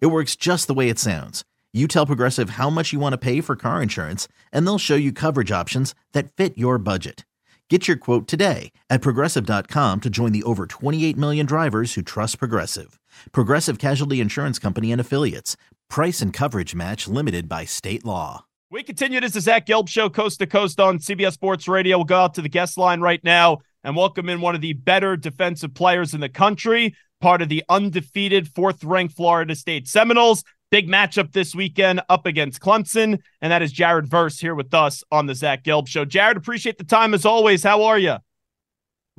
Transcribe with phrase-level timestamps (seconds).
[0.00, 1.44] It works just the way it sounds.
[1.72, 4.94] You tell Progressive how much you want to pay for car insurance, and they'll show
[4.94, 7.24] you coverage options that fit your budget.
[7.70, 12.38] Get your quote today at progressive.com to join the over 28 million drivers who trust
[12.38, 13.00] Progressive.
[13.32, 15.56] Progressive Casualty Insurance Company and Affiliates.
[15.88, 18.44] Price and coverage match limited by state law.
[18.70, 19.18] We continue.
[19.20, 21.96] This is Zach Gelb Show, coast to coast on CBS Sports Radio.
[21.96, 24.72] We'll go out to the guest line right now and welcome in one of the
[24.72, 30.44] better defensive players in the country, part of the undefeated fourth ranked Florida State Seminoles.
[30.70, 35.02] Big matchup this weekend up against Clemson, and that is Jared Verse here with us
[35.10, 36.04] on the Zach Gelb Show.
[36.04, 37.62] Jared, appreciate the time as always.
[37.62, 38.16] How are you?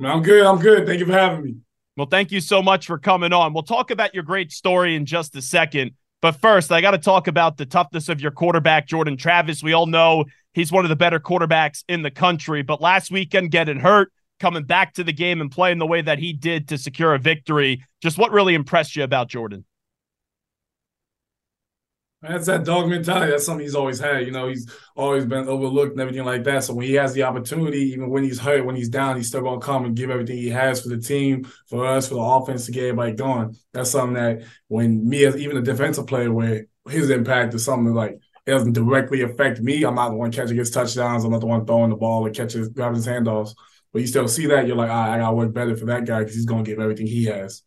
[0.04, 0.46] I'm good.
[0.46, 0.86] I'm good.
[0.86, 1.56] Thank you for having me.
[1.96, 3.52] Well, thank you so much for coming on.
[3.52, 5.90] We'll talk about your great story in just a second.
[6.22, 9.64] But first, I got to talk about the toughness of your quarterback, Jordan Travis.
[9.64, 13.50] We all know he's one of the better quarterbacks in the country, but last weekend
[13.50, 16.78] getting hurt, coming back to the game and playing the way that he did to
[16.78, 17.84] secure a victory.
[18.02, 19.64] Just what really impressed you about Jordan?
[22.22, 23.30] That's that dog mentality.
[23.30, 24.24] That's something he's always had.
[24.24, 26.64] You know, he's always been overlooked and everything like that.
[26.64, 29.42] So when he has the opportunity, even when he's hurt, when he's down, he's still
[29.42, 32.66] gonna come and give everything he has for the team, for us, for the offense
[32.66, 33.54] to get everybody going.
[33.72, 37.94] That's something that when me as even a defensive player, where his impact is something
[37.94, 39.84] like it doesn't directly affect me.
[39.84, 41.24] I'm not the one catching his touchdowns.
[41.24, 43.54] I'm not the one throwing the ball or catching grabbing his handoffs.
[43.96, 46.18] But you still see that, you're like, right, I gotta work better for that guy
[46.18, 47.62] because he's gonna give everything he has.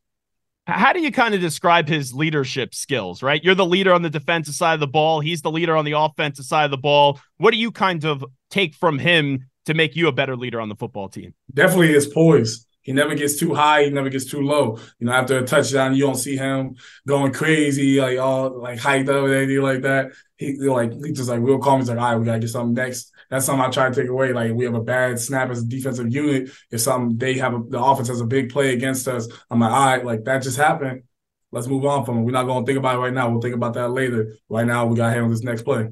[0.68, 3.44] How do you kind of describe his leadership skills, right?
[3.44, 5.22] You're the leader on the defensive side of the ball.
[5.22, 7.20] He's the leader on the offensive side of the ball.
[7.38, 10.70] What do you kind of take from him to make you a better leader on
[10.70, 11.34] the football team?
[11.52, 12.64] Definitely his poise.
[12.82, 13.84] He never gets too high.
[13.84, 14.78] He never gets too low.
[15.00, 16.76] You know, after a touchdown, you don't see him
[17.08, 20.12] going crazy, like all like hyped up or anything like that.
[20.38, 21.80] He like he just like real calm.
[21.80, 23.12] He's like, all right, we gotta get something next.
[23.30, 24.34] That's something I try to take away.
[24.34, 26.50] Like we have a bad snap as a defensive unit.
[26.72, 29.72] If some they have a, the offense has a big play against us, I'm like,
[29.72, 31.04] all right, like that just happened.
[31.52, 32.22] Let's move on from it.
[32.22, 33.30] We're not gonna think about it right now.
[33.30, 34.36] We'll think about that later.
[34.48, 35.90] Right now, we gotta handle this next play.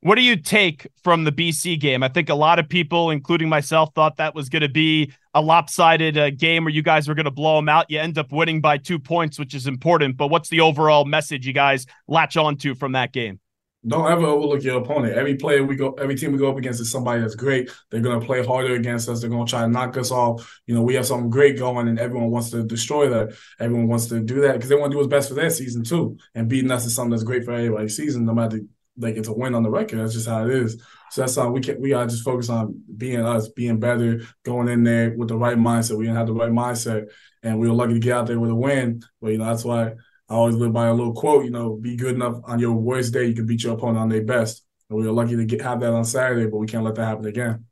[0.00, 2.02] What do you take from the BC game?
[2.02, 5.40] I think a lot of people, including myself, thought that was going to be a
[5.40, 7.90] lopsided uh, game where you guys were going to blow them out.
[7.90, 10.16] You end up winning by two points, which is important.
[10.16, 13.40] But what's the overall message you guys latch on to from that game?
[13.86, 15.14] Don't ever overlook your opponent.
[15.14, 17.70] Every player we go, every team we go up against is somebody that's great.
[17.90, 19.20] They're gonna play harder against us.
[19.20, 20.60] They're gonna try to knock us off.
[20.66, 23.36] You know, we have something great going, and everyone wants to destroy that.
[23.60, 25.84] Everyone wants to do that because they want to do what's best for their season
[25.84, 26.16] too.
[26.34, 28.60] And beating us is something that's great for everybody's season, no matter
[28.98, 29.98] like it's a win on the record.
[29.98, 30.80] That's just how it is.
[31.10, 34.68] So that's how we can we gotta just focus on being us, being better, going
[34.68, 35.96] in there with the right mindset.
[35.96, 37.10] We didn't have the right mindset,
[37.42, 39.02] and we were lucky to get out there with a win.
[39.20, 39.92] But you know that's why
[40.28, 41.44] I always live by a little quote.
[41.44, 44.08] You know, be good enough on your worst day, you can beat your opponent on
[44.08, 44.64] their best.
[44.88, 47.06] And we were lucky to get have that on Saturday, but we can't let that
[47.06, 47.64] happen again.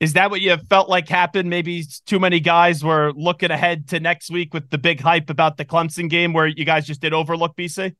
[0.00, 1.50] Is that what you felt like happened?
[1.50, 5.56] Maybe too many guys were looking ahead to next week with the big hype about
[5.56, 7.96] the Clemson game, where you guys just did overlook BC.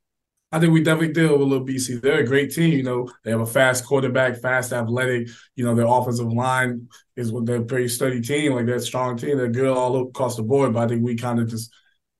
[0.51, 2.01] I think we definitely deal with little BC.
[2.01, 2.73] They're a great team.
[2.73, 5.29] You know, they have a fast quarterback, fast athletic.
[5.55, 8.53] You know, their offensive line is what they're a pretty sturdy team.
[8.53, 9.37] Like they're a strong team.
[9.37, 10.73] They're good all across the board.
[10.73, 11.71] But I think we kind of just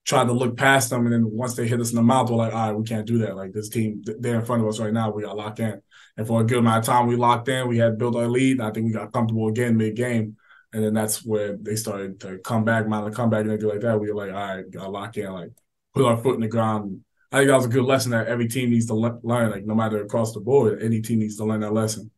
[0.06, 2.38] tried to look past them, and then once they hit us in the mouth, we're
[2.38, 3.36] like, all right, we can't do that.
[3.36, 5.12] Like this team, they're in front of us right now.
[5.12, 5.82] We got locked in,
[6.18, 7.68] and for a good amount of time, we locked in.
[7.68, 8.62] We had built our lead.
[8.62, 10.38] I think we got comfortable again mid game.
[10.72, 13.82] And then that's where they started to come back, mount a comeback, and everything like
[13.82, 14.00] that.
[14.00, 15.52] We were like, all right, got lock in, like
[15.96, 17.02] put our foot in the ground,
[17.32, 19.52] I think that was a good lesson that every team needs to le- learn.
[19.52, 22.10] Like no matter across the board, any team needs to learn that lesson.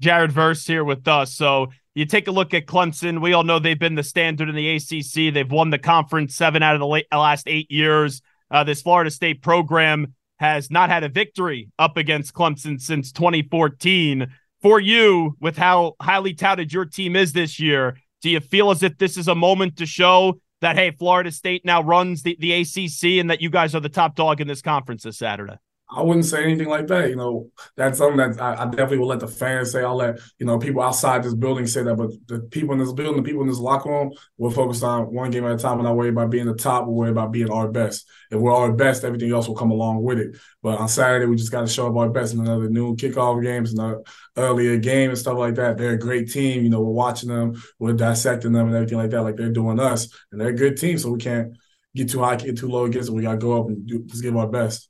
[0.00, 1.32] Jared Verse here with us.
[1.32, 3.20] So you take a look at Clemson.
[3.20, 5.32] We all know they've been the standard in the ACC.
[5.32, 8.20] They've won the conference seven out of the late, last eight years.
[8.50, 14.26] Uh, this Florida State program has not had a victory up against Clemson since 2014.
[14.60, 18.82] For you, with how highly touted your team is this year, do you feel as
[18.82, 22.52] if this is a moment to show that hey, Florida State now runs the, the
[22.52, 25.58] ACC and that you guys are the top dog in this conference this Saturday?
[25.94, 27.10] I wouldn't say anything like that.
[27.10, 29.82] You know, that's something that I, I, definitely will let the fans say.
[29.82, 32.92] I'll let you know people outside this building say that, but the people in this
[32.92, 35.76] building, the people in this locker room, we're focused on one game at a time.
[35.76, 36.86] We're not worried about being the top.
[36.86, 38.08] We're worried about being our best.
[38.30, 40.36] If we're our best, everything else will come along with it.
[40.62, 43.42] But on Saturday, we just got to show up our best in another noon kickoff
[43.42, 44.02] games and the
[44.36, 45.76] earlier game and stuff like that.
[45.76, 46.62] They're a great team.
[46.62, 49.78] You know, we're watching them, we're dissecting them and everything like that, like they're doing
[49.78, 50.96] us, and they're a good team.
[50.96, 51.56] So we can't
[51.94, 53.16] get too high, get too low against them.
[53.16, 54.88] We got to go up and do, just give our best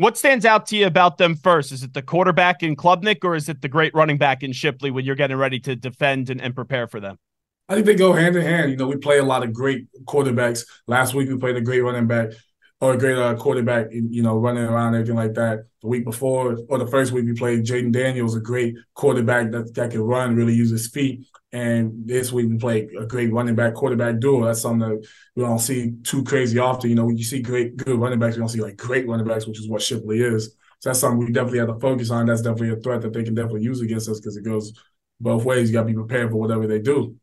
[0.00, 1.72] What stands out to you about them first?
[1.72, 4.90] Is it the quarterback in Klubnik or is it the great running back in Shipley
[4.90, 7.18] when you're getting ready to defend and, and prepare for them?
[7.68, 8.70] I think they go hand in hand.
[8.70, 10.64] You know, we play a lot of great quarterbacks.
[10.86, 12.30] Last week we played a great running back
[12.80, 15.66] or a great uh, quarterback, you know, running around everything like that.
[15.82, 19.74] The week before or the first week we played Jayden Daniels, a great quarterback that,
[19.74, 21.26] that can run, really use his feet.
[21.52, 24.46] And this week we played a great running back quarterback duo.
[24.46, 25.06] That's something that
[25.36, 26.88] we don't see too crazy often.
[26.90, 29.26] You know, when you see great good running backs, you don't see like great running
[29.26, 30.56] backs, which is what Shipley is.
[30.78, 32.26] So that's something we definitely have to focus on.
[32.26, 34.72] That's definitely a threat that they can definitely use against us because it goes
[35.20, 35.68] both ways.
[35.68, 37.16] You got to be prepared for whatever they do.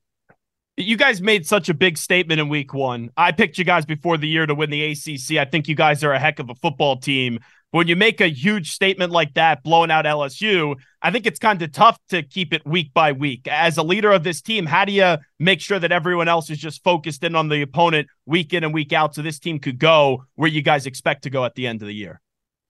[0.80, 3.10] You guys made such a big statement in week one.
[3.18, 5.38] I picked you guys before the year to win the ACC.
[5.38, 7.40] I think you guys are a heck of a football team.
[7.72, 11.60] When you make a huge statement like that, blowing out LSU, I think it's kind
[11.64, 13.48] of tough to keep it week by week.
[13.48, 16.60] As a leader of this team, how do you make sure that everyone else is
[16.60, 19.80] just focused in on the opponent week in and week out so this team could
[19.80, 22.22] go where you guys expect to go at the end of the year?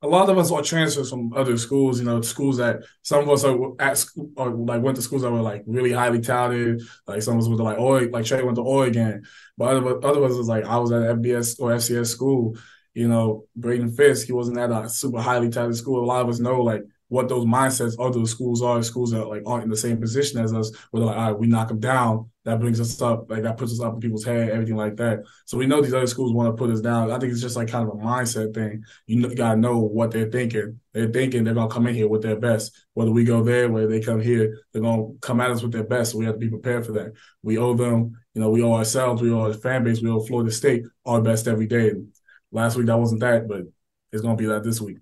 [0.04, 3.30] A lot of us are transfers from other schools, you know, schools that some of
[3.30, 6.84] us are at school or like went to schools that were like really highly touted.
[7.08, 9.24] Like some of us to like Oregon, like Trey went to Oregon.
[9.58, 12.58] But other, other us was like I was at FBS or FCS school.
[12.94, 16.04] You know, Braden Fiske, he wasn't at a super highly touted school.
[16.04, 18.82] A lot of us know like what those mindsets those schools are.
[18.84, 20.72] Schools that like aren't in the same position as us.
[20.92, 22.30] Where they're like, all right, we knock them down.
[22.44, 23.30] That brings us up.
[23.30, 25.20] Like that puts us up in people's head, everything like that.
[25.46, 27.12] So we know these other schools want to put us down.
[27.12, 28.84] I think it's just like kind of a mindset thing.
[29.06, 30.80] You, know, you gotta know what they're thinking.
[30.94, 32.86] They're thinking they're gonna come in here with their best.
[32.94, 35.84] Whether we go there, whether they come here, they're gonna come at us with their
[35.84, 36.12] best.
[36.12, 37.14] So we have to be prepared for that.
[37.44, 38.18] We owe them.
[38.34, 39.22] You know, we owe ourselves.
[39.22, 40.02] We owe our fan base.
[40.02, 41.94] We owe Florida State our best every day.
[42.52, 43.64] Last week that wasn't that, but
[44.12, 44.98] it's gonna be that this week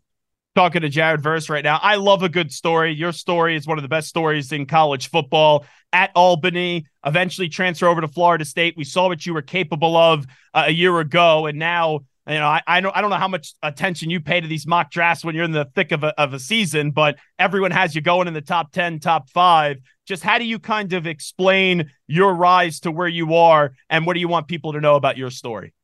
[0.56, 1.80] talking to Jared Verse right now.
[1.82, 2.94] I love a good story.
[2.94, 7.88] Your story is one of the best stories in college football at Albany, eventually transfer
[7.88, 8.76] over to Florida State.
[8.78, 12.02] We saw what you were capable of uh, a year ago, and now.
[12.28, 14.66] You know, I, I don't I don't know how much attention you pay to these
[14.66, 17.94] mock drafts when you're in the thick of a, of a season, but everyone has
[17.94, 19.78] you going in the top 10, top five.
[20.08, 24.16] Just how do you kind of explain your rise to where you are and what
[24.16, 25.76] do you want people to know about your story?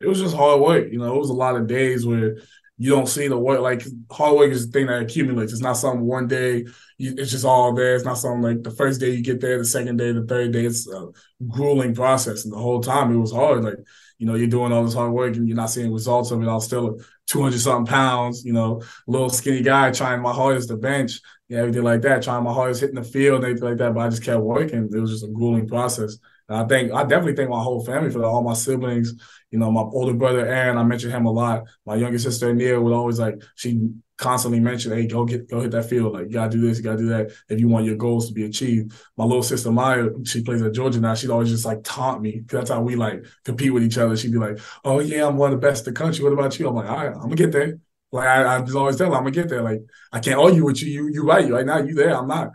[0.00, 0.92] It was just hard work.
[0.92, 2.36] You know, it was a lot of days where
[2.80, 3.60] you don't see the work.
[3.60, 5.52] Like hard work is the thing that accumulates.
[5.52, 6.64] It's not something one day
[6.96, 7.94] you, it's just all there.
[7.94, 10.52] It's not something like the first day you get there, the second day, the third
[10.52, 10.64] day.
[10.64, 11.08] It's a
[11.46, 13.64] grueling process, and the whole time it was hard.
[13.64, 13.76] Like
[14.16, 16.48] you know, you're doing all this hard work and you're not seeing results of it.
[16.48, 17.00] I was still
[17.30, 21.84] 200 something pounds, you know, little skinny guy trying my hardest to bench, yeah, everything
[21.84, 23.94] like that, trying my hardest hitting the field and everything like that.
[23.94, 24.90] But I just kept working.
[24.92, 26.18] It was just a grueling process.
[26.48, 29.14] And I think I definitely thank my whole family for that, all my siblings,
[29.50, 31.64] you know, my older brother Aaron, I mentioned him a lot.
[31.86, 33.88] My younger sister Nia would always like she
[34.20, 36.12] constantly mention, hey, go get go hit that field.
[36.12, 38.34] Like you gotta do this, you gotta do that if you want your goals to
[38.34, 38.92] be achieved.
[39.16, 41.14] My little sister Maya, she plays at Georgia now.
[41.14, 42.42] She'd always just like taunt me.
[42.46, 44.16] That's how we like compete with each other.
[44.16, 46.22] She'd be like, Oh yeah, I'm one of the best in the country.
[46.22, 46.68] What about you?
[46.68, 47.78] I'm like, all right, I'm gonna get there.
[48.12, 49.62] Like I, I just always tell her, I'm gonna get there.
[49.62, 49.80] Like
[50.12, 50.88] I can't argue with you.
[50.90, 51.46] You you right.
[51.46, 52.14] you right now you there.
[52.14, 52.50] I'm not.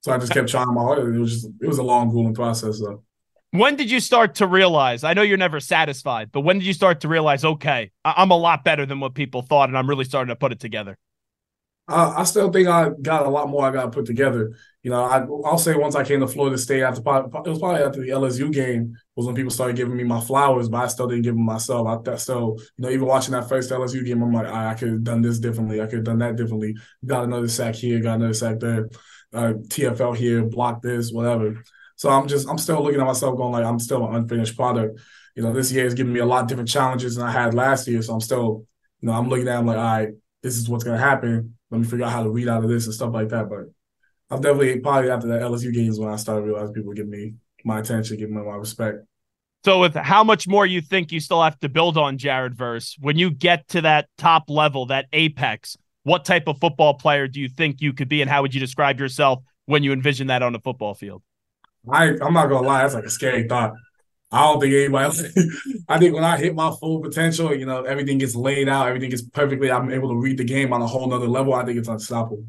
[0.00, 1.14] So I just kept trying my hardest.
[1.14, 3.04] It was just it was a long, grueling process though.
[3.52, 5.04] When did you start to realize?
[5.04, 8.30] I know you're never satisfied, but when did you start to realize, okay, I- am
[8.30, 10.96] a lot better than what people thought, and I'm really starting to put it together?
[11.86, 14.56] Uh, I still think I got a lot more I got put together.
[14.82, 17.82] You know, I, will say once I came to Florida State after it was probably
[17.82, 21.08] after the LSU game was when people started giving me my flowers, but I still
[21.08, 21.86] didn't give them myself.
[22.08, 24.88] I still, you know, even watching that first LSU game, I'm like, I, I could
[24.88, 25.82] have done this differently.
[25.82, 26.74] I could have done that differently.
[27.04, 28.88] Got another sack here, got another sack there,
[29.34, 31.62] uh, TFL here, block this, whatever.
[32.02, 34.98] So I'm just I'm still looking at myself going like I'm still an unfinished product.
[35.36, 37.54] You know, this year is giving me a lot of different challenges than I had
[37.54, 38.02] last year.
[38.02, 38.66] So I'm still,
[39.00, 40.08] you know, I'm looking at I'm like, all right,
[40.42, 41.56] this is what's gonna happen.
[41.70, 43.48] Let me figure out how to read out of this and stuff like that.
[43.48, 43.70] But
[44.30, 47.34] i am definitely probably after the LSU games when I started realizing people give me
[47.64, 49.04] my attention, give me my respect.
[49.64, 52.96] So, with how much more you think you still have to build on Jared Verse,
[52.98, 57.40] when you get to that top level, that apex, what type of football player do
[57.40, 60.42] you think you could be, and how would you describe yourself when you envision that
[60.42, 61.22] on a football field?
[61.90, 63.72] I I'm not gonna lie, that's like a scary thought.
[64.30, 65.18] I don't think anybody.
[65.88, 69.10] I think when I hit my full potential, you know, everything gets laid out, everything
[69.10, 69.70] gets perfectly.
[69.70, 71.52] I'm able to read the game on a whole nother level.
[71.52, 72.46] I think it's unstoppable.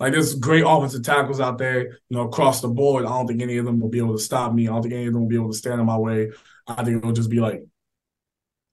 [0.00, 3.04] Like there's great offensive tackles out there, you know, across the board.
[3.04, 4.68] I don't think any of them will be able to stop me.
[4.68, 6.30] I don't think any of them will be able to stand in my way.
[6.66, 7.64] I think it'll just be like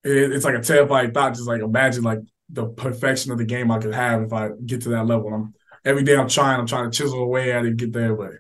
[0.04, 1.34] it, it's like a terrifying thought.
[1.34, 2.20] Just like imagine like
[2.50, 5.28] the perfection of the game I could have if I get to that level.
[5.28, 8.16] And I'm every day I'm trying, I'm trying to chisel away at it, get there,
[8.16, 8.32] but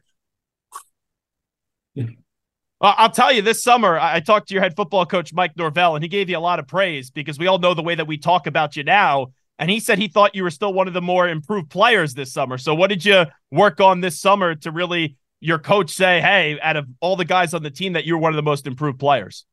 [2.81, 6.03] I'll tell you, this summer I talked to your head football coach Mike Norvell, and
[6.03, 8.17] he gave you a lot of praise because we all know the way that we
[8.17, 9.27] talk about you now.
[9.57, 12.33] And he said he thought you were still one of the more improved players this
[12.33, 12.57] summer.
[12.57, 16.75] So, what did you work on this summer to really your coach say, "Hey, out
[16.75, 19.45] of all the guys on the team, that you're one of the most improved players"?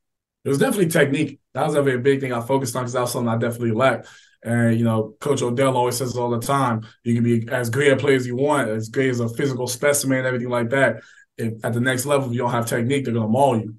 [0.44, 1.38] It was definitely technique.
[1.54, 4.08] That was a big thing I focused on because that was something I definitely lacked.
[4.42, 7.92] And you know, Coach Odell always says all the time: you can be as great
[7.92, 11.02] a player as you want, as great as a physical specimen, everything like that.
[11.38, 13.76] If at the next level, if you don't have technique, they're gonna maul you.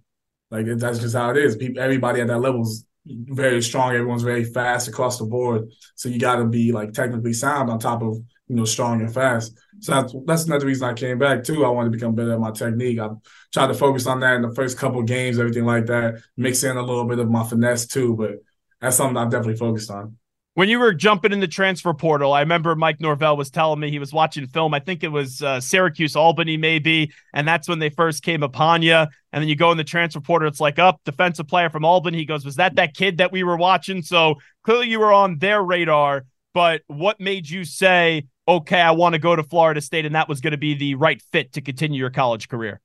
[0.52, 1.56] Like that's just how it is.
[1.56, 3.94] People, everybody at that level is very strong.
[3.94, 5.70] Everyone's very fast across the board.
[5.96, 8.18] So you got to be like technically sound on top of
[8.48, 9.58] you know strong and fast.
[9.80, 11.66] So that's that's another reason I came back too.
[11.66, 13.00] I wanted to become better at my technique.
[13.00, 13.10] I
[13.52, 16.22] tried to focus on that in the first couple games, everything like that.
[16.38, 18.32] Mix in a little bit of my finesse too, but
[18.80, 20.18] that's something I definitely focused on
[20.56, 23.90] when you were jumping in the transfer portal, I remember Mike Norvell was telling me
[23.90, 24.74] he was watching film.
[24.74, 28.84] I think it was uh, Syracuse, Albany, maybe, and that's when they first came upon
[28.84, 28.94] you.
[28.94, 32.20] And then you go in the transfer portal, it's like up defensive player from Albany.
[32.20, 35.40] He goes, "Was that that kid that we were watching?" So clearly you were on
[35.40, 36.26] their radar.
[36.54, 40.30] But what made you say, "Okay, I want to go to Florida State," and that
[40.30, 42.80] was going to be the right fit to continue your college career?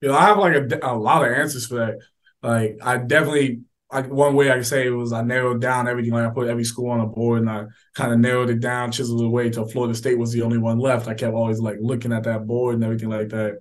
[0.00, 1.98] You know, I have like a, a lot of answers for that.
[2.42, 3.60] Like, I definitely
[3.94, 6.12] I, one way I can say it was I narrowed down everything.
[6.12, 8.90] Like I put every school on a board and I kind of narrowed it down,
[8.90, 11.06] chiseled it away till Florida State was the only one left.
[11.06, 13.60] I kept always like looking at that board and everything like that.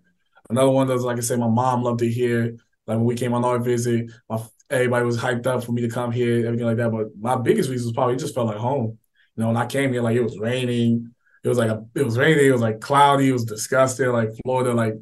[0.49, 2.57] Another one that's like I said, my mom loved to hear.
[2.87, 5.87] Like when we came on our visit, my, everybody was hyped up for me to
[5.87, 6.91] come here, everything like that.
[6.91, 8.97] But my biggest reason was probably just felt like home.
[9.35, 11.13] You know, when I came here, like it was raining.
[11.43, 12.47] It was like a, it was raining.
[12.47, 13.29] It was like cloudy.
[13.29, 14.07] It was disgusting.
[14.07, 14.95] Like Florida, like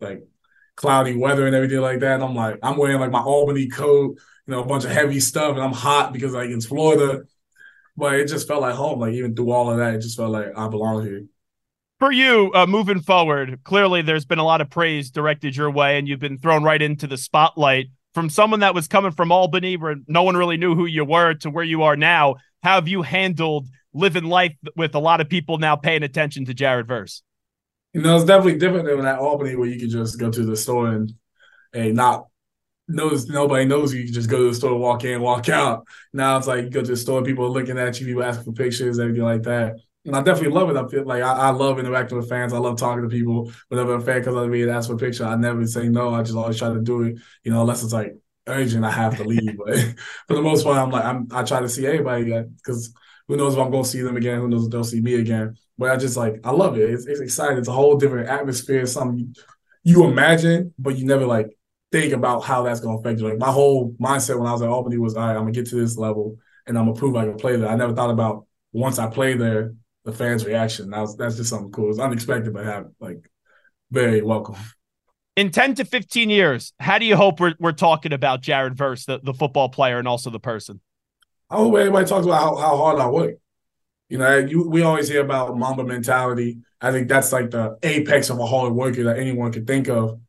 [0.00, 0.24] like
[0.74, 2.14] cloudy weather and everything like that.
[2.14, 5.20] And I'm like, I'm wearing like my Albany coat you know, a bunch of heavy
[5.20, 7.22] stuff, and I'm hot because like it's Florida.
[7.96, 9.00] But it just felt like home.
[9.00, 11.24] Like even through all of that, it just felt like I belong here.
[11.98, 15.98] For you, uh, moving forward, clearly there's been a lot of praise directed your way,
[15.98, 19.76] and you've been thrown right into the spotlight from someone that was coming from Albany,
[19.76, 22.36] where no one really knew who you were, to where you are now.
[22.62, 26.54] How have you handled living life with a lot of people now paying attention to
[26.54, 27.22] Jared Verse?
[27.92, 30.56] You know, it's definitely different than that Albany where you could just go to the
[30.56, 31.12] store and
[31.72, 32.26] hey, not
[32.88, 34.00] knows nobody knows you.
[34.00, 35.86] You just go to the store, walk in, walk out.
[36.12, 38.44] Now it's like you go to the store, people are looking at you, people asking
[38.44, 39.76] for pictures, everything like that.
[40.04, 40.76] And I definitely love it.
[40.76, 42.52] I feel like I, I love interacting with fans.
[42.52, 43.52] I love talking to people.
[43.68, 45.88] Whenever a fan comes up to me and asks for a picture, I never say
[45.88, 46.12] no.
[46.12, 47.18] I just always try to do it.
[47.44, 48.16] You know, unless it's like
[48.48, 49.56] urgent, I have to leave.
[49.56, 49.76] But
[50.26, 52.24] for the most part, I'm like I'm, I try to see everybody
[52.56, 52.92] because
[53.28, 54.40] who knows if I'm going to see them again?
[54.40, 55.56] Who knows if they'll see me again?
[55.78, 56.90] But I just like I love it.
[56.90, 57.58] It's, it's exciting.
[57.58, 58.84] It's a whole different atmosphere.
[58.86, 59.36] Something
[59.84, 61.56] you imagine, but you never like
[61.92, 63.28] think about how that's going to affect you.
[63.28, 65.66] Like my whole mindset when I was at Albany was, all right, I'm gonna get
[65.66, 67.68] to this level and I'm gonna prove I can play there.
[67.68, 70.90] I never thought about once I play there, the fans' reaction.
[70.90, 71.90] That was that's just something cool.
[71.90, 73.30] It's unexpected, but have like
[73.90, 74.56] very welcome.
[75.36, 79.06] In 10 to 15 years, how do you hope we're, we're talking about Jared Verse,
[79.06, 80.80] the, the football player and also the person?
[81.48, 83.36] I hope everybody talks about how, how hard I work.
[84.10, 86.58] You know, you, we always hear about Mamba mentality.
[86.82, 90.20] I think that's like the apex of a hard worker that anyone could think of.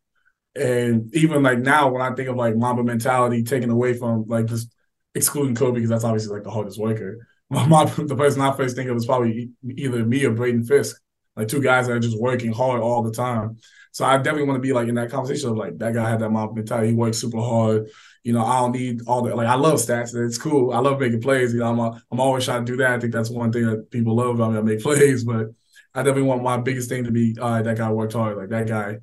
[0.55, 4.45] And even like now, when I think of like Mamba mentality taken away from like
[4.45, 4.73] just
[5.15, 7.27] excluding Kobe, because that's obviously like the hardest worker.
[7.49, 10.99] My, the person I first think of is probably either me or Braden Fiske,
[11.35, 13.57] like two guys that are just working hard all the time.
[13.91, 16.19] So I definitely want to be like in that conversation of like that guy had
[16.19, 16.89] that Mamba mentality.
[16.89, 17.89] He works super hard.
[18.23, 19.35] You know, I don't need all that.
[19.35, 20.15] Like I love stats.
[20.15, 20.71] It's cool.
[20.71, 21.53] I love making plays.
[21.53, 22.91] You know, I'm a, I'm always trying to do that.
[22.91, 24.57] I think that's one thing that people love about me.
[24.57, 25.47] I make plays, but
[25.93, 28.37] I definitely want my biggest thing to be uh, that guy worked hard.
[28.37, 28.97] Like that guy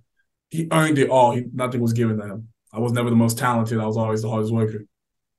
[0.51, 1.33] he earned it all.
[1.33, 2.49] He, nothing was given to him.
[2.73, 3.79] I was never the most talented.
[3.79, 4.85] I was always the hardest worker.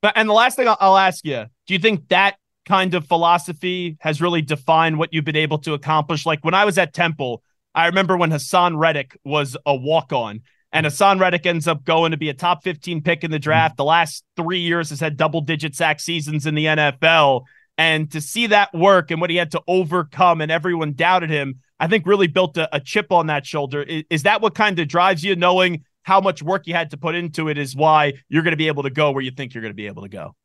[0.01, 3.05] But and the last thing I'll, I'll ask you: Do you think that kind of
[3.07, 6.25] philosophy has really defined what you've been able to accomplish?
[6.25, 10.41] Like when I was at Temple, I remember when Haason Reddick was a walk on.
[10.73, 13.75] And Haason Reddick ends up going to be a top 15 pick in the draft.
[13.75, 17.43] The last three years has had double digit sack seasons in the NFL.
[17.77, 21.59] And to see that work and what he had to overcome, and everyone doubted him,
[21.81, 23.81] I think really built a, a chip on that shoulder.
[23.81, 26.97] Is, is that what kind of drives you, knowing how much work you had to
[26.97, 29.53] put into it, is why you're going to be able to go where you think
[29.53, 30.35] you're going to be able to go?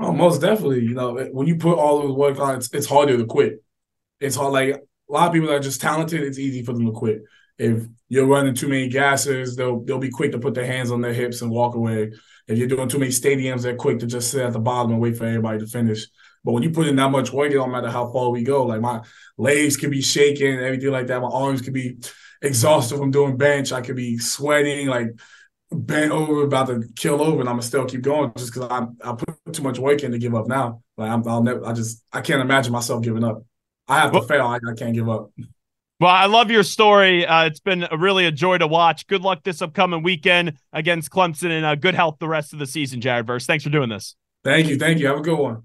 [0.00, 0.80] Oh, most definitely.
[0.80, 3.62] You know, when you put all those work on, it's, it's harder to quit.
[4.18, 4.52] It's hard.
[4.52, 7.22] Like a lot of people that are just talented, it's easy for them to quit.
[7.56, 11.02] If you're running too many gases, they'll they'll be quick to put their hands on
[11.02, 12.10] their hips and walk away.
[12.48, 15.00] If you're doing too many stadiums, they're quick to just sit at the bottom and
[15.00, 16.06] wait for everybody to finish.
[16.44, 18.64] But when you put in that much work, it don't matter how far we go.
[18.64, 19.02] Like my
[19.36, 21.20] legs could be shaking, everything like that.
[21.20, 21.98] My arms could be
[22.40, 23.72] exhausted from doing bench.
[23.72, 25.08] I could be sweating, like
[25.70, 28.86] bent over, about to kill over, and I'm gonna still keep going just because I
[29.08, 30.82] I put too much work in to give up now.
[30.96, 31.66] Like I'm, I'll never.
[31.66, 33.44] I just I can't imagine myself giving up.
[33.86, 34.46] I have to fail.
[34.46, 35.30] I, I can't give up.
[35.98, 37.26] Well, I love your story.
[37.26, 39.06] Uh, it's been a, really a joy to watch.
[39.06, 42.66] Good luck this upcoming weekend against Clemson, and uh, good health the rest of the
[42.66, 43.44] season, Jared Verse.
[43.44, 44.16] Thanks for doing this.
[44.42, 44.78] Thank you.
[44.78, 45.08] Thank you.
[45.08, 45.64] Have a good one.